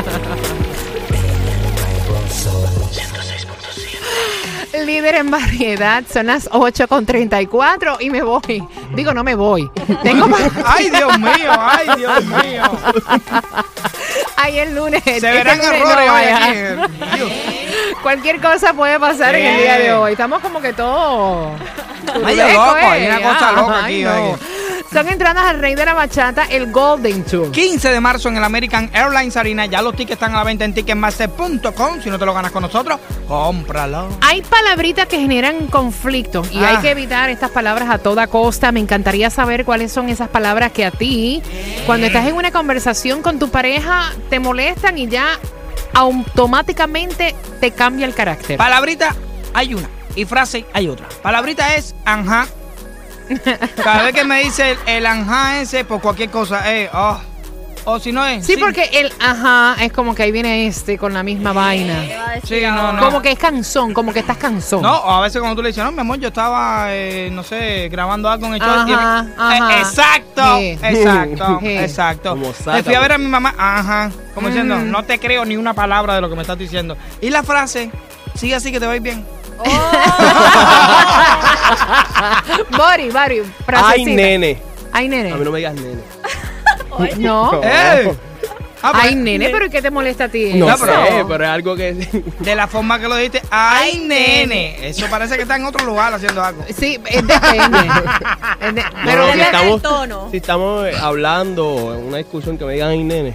[4.84, 8.66] Líder en variedad, son las 8 con 34 y me voy.
[8.94, 9.68] Digo, no me voy.
[10.02, 10.42] Tengo más.
[10.64, 12.62] Ay, Dios mío, ay, Dios mío.
[14.36, 15.02] Ahí el lunes.
[15.04, 16.36] Se este verán lunes errores no hoy vaya.
[16.36, 16.54] aquí.
[17.16, 17.30] Dios.
[18.02, 20.12] Cualquier cosa puede pasar en el día de hoy.
[20.12, 21.50] Estamos como que todo.
[22.24, 24.38] Medio turbeco, loco, hay una cosa loca Ay, aquí, no.
[24.92, 27.52] Son entradas al rey de la bachata, el Golden Tour.
[27.52, 29.66] 15 de marzo en el American Airlines Arena.
[29.66, 32.02] Ya los tickets están a la venta en ticketmaster.com.
[32.02, 34.08] Si no te lo ganas con nosotros, cómpralo.
[34.20, 36.70] Hay palabritas que generan conflicto y Ah.
[36.70, 38.72] hay que evitar estas palabras a toda costa.
[38.72, 41.40] Me encantaría saber cuáles son esas palabras que a ti,
[41.86, 45.38] cuando estás en una conversación con tu pareja, te molestan y ya
[45.94, 48.56] automáticamente te cambia el carácter.
[48.56, 49.14] Palabrita
[49.54, 51.06] hay una y frase hay otra.
[51.22, 52.48] Palabrita es anja.
[53.82, 57.20] Cada vez que me dice el, el anja ese por cualquier cosa, eh, oh.
[57.86, 58.44] O si no es.
[58.44, 62.04] Sí, porque el ajá es como que ahí viene este con la misma vaina.
[62.44, 63.02] Sí, no, no.
[63.02, 64.82] Como que es canzón, como que estás canzón.
[64.82, 67.42] No, o a veces cuando tú le dices, no, mi amor, yo estaba, eh, no
[67.42, 68.86] sé, grabando algo en el show.
[68.86, 69.78] y- Ajá, eh, ajá.
[69.78, 70.78] exacto, Sí.
[70.82, 71.68] exacto, Sí.
[71.68, 72.38] exacto.
[72.52, 73.24] Sata, fui a ver a pues.
[73.26, 74.90] mi mamá, ajá, como diciendo, Mm.
[74.90, 76.98] no te creo ni una palabra de lo que me estás diciendo.
[77.22, 77.90] Y la frase,
[78.34, 79.24] sigue así que te va a ir bien.
[82.76, 84.10] Bori, Bori, Ay, frasecita.
[84.10, 84.58] nene.
[84.92, 85.32] Ay, nene.
[85.32, 86.00] A mí no me digas nene.
[87.18, 87.60] No.
[87.62, 88.12] ¡Eh!
[88.82, 90.54] Ah, pues, Ay, nene, pero ¿y qué te molesta a ti?
[90.54, 90.86] No No, eso?
[90.86, 91.92] sé, pero es algo que...
[92.40, 94.88] De la forma que lo dijiste, ay, nene.
[94.88, 96.64] Eso parece que está en otro lugar haciendo algo.
[96.76, 97.78] Sí, es depende.
[98.60, 99.82] Es de- No, pero no, si estamos,
[100.30, 103.34] si estamos eh, hablando en una discusión que me digan ay, nene.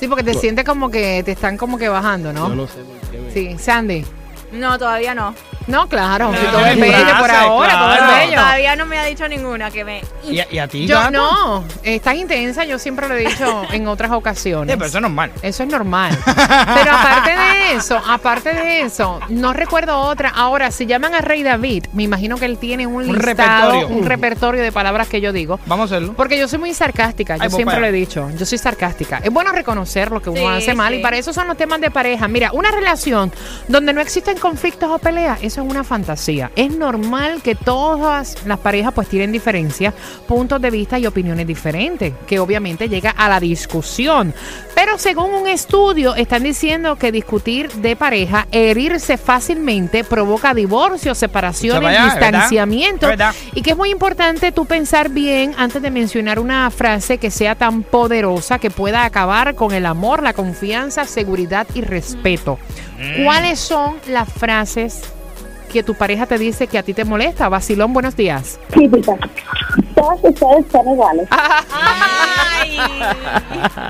[0.00, 2.54] sí, porque te sientes como que te están como que bajando, Yo ¿no?
[2.54, 3.30] no sé por qué me...
[3.32, 4.04] Sí, Sandy.
[4.52, 5.34] No, todavía no.
[5.66, 8.12] No, claro, si todo es no, bello por ahora, todo claro.
[8.12, 8.40] es bello.
[8.40, 10.02] Todavía no me ha dicho ninguna que me.
[10.24, 11.10] ¿Y, a- y a ti, Yo gato?
[11.10, 14.76] no, estás intensa, yo siempre lo he dicho en otras Sí, ocasiones.
[14.76, 15.32] pero eso es normal.
[15.42, 16.16] Eso es normal.
[16.26, 20.28] Pero aparte de eso, aparte de eso, no recuerdo otra.
[20.30, 23.88] Ahora, si llaman a Rey David, me imagino que él tiene un, Un listado, repertorio.
[23.96, 25.58] un repertorio de palabras que yo digo.
[25.66, 26.14] Vamos a hacerlo.
[26.16, 29.18] Porque yo soy muy sarcástica, yo Ay, pues, siempre lo he dicho, yo soy sarcástica.
[29.22, 31.00] Es bueno reconocer lo que uno Sí, hace mal sí.
[31.00, 32.28] y para eso son los temas de pareja.
[32.28, 33.32] Mira, una relación
[33.68, 36.50] donde no existen conflictos o peleas, eso es una fantasía.
[36.56, 39.94] Es normal que todas las parejas pues tienen diferencias,
[40.26, 44.34] puntos de vista y opiniones diferentes, que obviamente llega a la discusión.
[44.74, 51.82] Pero según un estudio, están diciendo que discutir de pareja, herirse fácilmente, provoca divorcios, separaciones,
[51.82, 52.04] ¿verdad?
[52.04, 53.06] distanciamiento.
[53.08, 53.34] ¿Verdad?
[53.54, 57.54] Y que es muy importante tú pensar bien antes de mencionar una frase que sea
[57.54, 62.58] tan poderosa que pueda acabar con el amor, la confianza, seguridad y respeto.
[62.98, 63.24] Mm.
[63.24, 65.15] ¿Cuáles son las frases
[65.76, 67.50] que tu pareja te dice que a ti te molesta?
[67.50, 68.58] Vacilón, buenos días.
[68.72, 69.14] típica.
[69.94, 71.28] Todas ustedes son iguales.
[71.30, 72.78] Ay.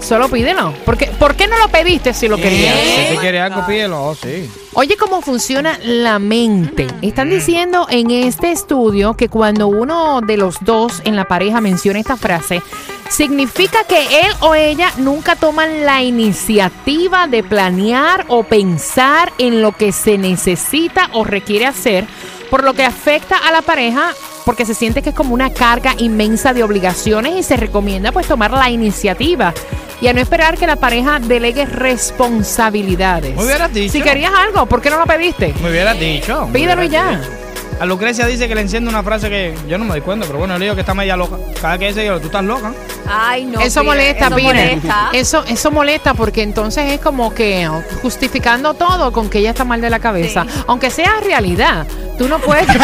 [0.00, 0.74] solo pídelo.
[0.84, 2.74] Porque, ¿Por qué no lo pediste si lo querías?
[2.74, 4.04] Si tú quieres algo, pídelo.
[4.04, 4.50] Oh, sí.
[4.74, 6.86] Oye, cómo funciona la mente.
[7.02, 12.00] Están diciendo en este estudio que cuando uno de los dos en la pareja menciona
[12.00, 12.60] esta frase,
[13.08, 19.72] significa que él o ella nunca toman la iniciativa de planear o pensar en lo
[19.72, 22.04] que se necesita o requiere hacer,
[22.50, 24.12] por lo que afecta a la pareja
[24.44, 28.26] porque se siente que es como una carga inmensa de obligaciones y se recomienda pues
[28.26, 29.54] tomar la iniciativa
[30.00, 33.36] y a no esperar que la pareja delegue responsabilidades.
[33.36, 33.92] Me hubieras dicho.
[33.92, 35.54] Si querías algo, ¿por qué no lo pediste?
[35.62, 36.48] Me hubieras dicho.
[36.52, 37.10] Pídelo ya.
[37.18, 37.43] dicho.
[37.80, 40.38] A Lucrecia dice que le enciende una frase que yo no me doy cuenta, pero
[40.38, 41.36] bueno, le digo que está media loca.
[41.60, 42.72] Cada que dice yo, tú estás loca.
[43.06, 43.60] Ay, no.
[43.60, 44.46] eso Pire, molesta, eso Pire.
[44.48, 45.10] molesta.
[45.12, 47.68] Eso, eso molesta porque entonces es como que
[48.00, 50.46] justificando todo con que ella está mal de la cabeza.
[50.48, 50.62] Sí.
[50.68, 51.86] Aunque sea realidad,
[52.16, 52.66] tú no puedes.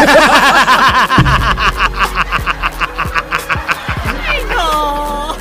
[4.29, 5.37] Ay, no.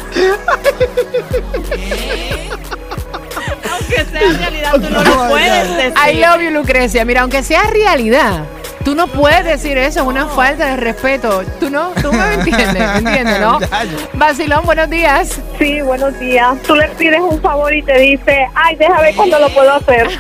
[3.72, 5.94] Aunque sea realidad, tú no lo puedes decir.
[5.98, 7.04] I love you, Lucrecia.
[7.04, 8.46] Mira, aunque sea realidad,
[8.90, 10.00] tú no puedes decir eso.
[10.00, 11.44] Es una falta de respeto.
[11.60, 13.60] Tú no, tú me entiendes, ¿me entiendes, no?
[14.14, 15.40] Vacilón, buenos días.
[15.60, 16.58] Sí, buenos días.
[16.66, 20.10] Tú le pides un favor y te dice, ay, déjame ver cuándo lo puedo hacer.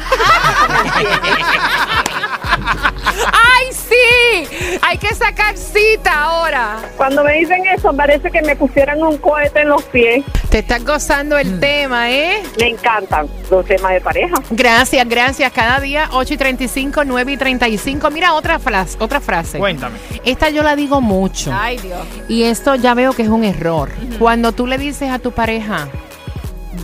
[4.89, 6.77] Hay que sacar cita ahora.
[6.97, 10.25] Cuando me dicen eso, parece que me pusieran un cohete en los pies.
[10.49, 11.59] Te estás gozando el Mm.
[11.59, 12.41] tema, ¿eh?
[12.59, 14.33] Me encantan los temas de pareja.
[14.49, 15.51] Gracias, gracias.
[15.53, 18.09] Cada día 8 y 35, 9 y 35.
[18.09, 19.59] Mira otra frase, otra frase.
[19.59, 19.99] Cuéntame.
[20.25, 21.51] Esta yo la digo mucho.
[21.53, 22.01] Ay, Dios.
[22.27, 23.91] Y esto ya veo que es un error.
[24.17, 25.87] Cuando tú le dices a tu pareja,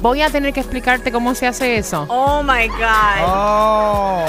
[0.01, 2.06] voy a tener que explicarte cómo se hace eso.
[2.10, 3.25] Oh my God.
[3.25, 4.25] Oh,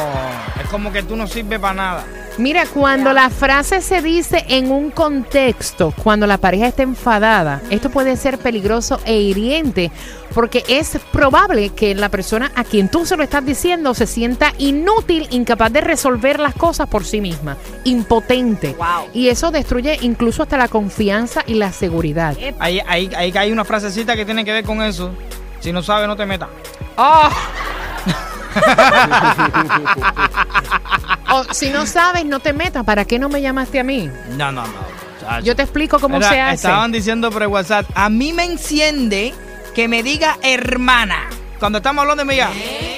[0.63, 2.05] es como que tú no sirves para nada.
[2.39, 7.89] Mira, cuando la frase se dice en un contexto, cuando la pareja está enfadada, esto
[7.89, 9.91] puede ser peligroso e hiriente,
[10.35, 14.53] porque es probable que la persona a quien tú se lo estás diciendo se sienta
[14.59, 18.75] inútil, incapaz de resolver las cosas por sí misma, impotente.
[18.75, 19.09] Wow.
[19.15, 22.37] Y eso destruye incluso hasta la confianza y la seguridad.
[22.59, 25.11] Ahí, ahí, ahí hay una frasecita que tiene que ver con eso.
[25.61, 26.51] Si no sabes, no te metas.
[26.99, 27.31] ¡Oh!
[31.29, 32.85] O, si no sabes, no te metas.
[32.85, 34.09] ¿Para qué no me llamaste a mí?
[34.37, 34.73] No, no, no.
[35.21, 35.45] chacho.
[35.45, 36.55] Yo te explico cómo se hace.
[36.55, 39.35] Estaban diciendo por el WhatsApp, a mí me enciende
[39.75, 41.29] que me diga hermana.
[41.59, 42.51] Cuando estamos hablando me diga,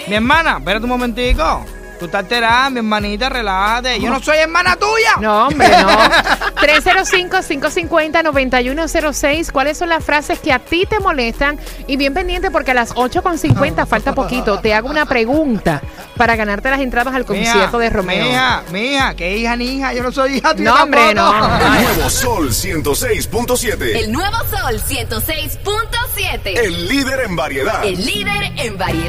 [0.09, 1.65] mi hermana, espérate un momentico.
[1.99, 3.99] Tú estás alterada, mi hermanita, relájate.
[4.01, 5.15] Yo no soy hermana tuya.
[5.21, 5.89] No, hombre, no.
[6.59, 9.51] 305-550-9106.
[9.51, 11.59] ¿Cuáles son las frases que a ti te molestan?
[11.87, 14.61] Y bien pendiente porque a las 8.50 falta poquito.
[14.61, 15.83] Te hago una pregunta
[16.17, 18.25] para ganarte las entradas al concierto de Romeo.
[18.25, 20.71] Mi hija, mi hija, que hija ni hija, yo no soy hija tuya.
[20.71, 21.29] No, hombre, no.
[21.79, 23.97] El nuevo Sol 106.7.
[23.97, 26.59] El nuevo Sol 106.7.
[26.59, 27.85] El líder en variedad.
[27.85, 29.07] El líder en variedad.